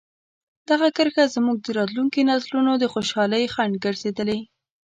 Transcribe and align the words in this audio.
دغه 0.69 0.87
کرښه 0.97 1.23
زموږ 1.35 1.57
د 1.61 1.67
راتلونکي 1.77 2.21
نسلونو 2.31 2.71
د 2.77 2.83
خوشحالۍ 2.93 3.43
خنډ 3.53 3.73
ګرځېدلې. 3.85 4.39